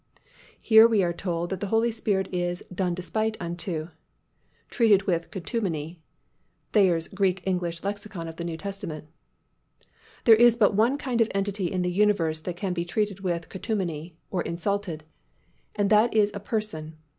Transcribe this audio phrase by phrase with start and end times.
[0.59, 3.89] Here we are told that the Holy Spirit is "done despite unto"
[4.71, 9.05] ("treated with contumely"—Thayer's Greek English Lexicon of the New Testament).
[10.23, 13.47] There is but one kind of entity in the universe that can be treated with
[13.49, 15.03] contumely (or insulted)
[15.75, 16.97] and that is a person.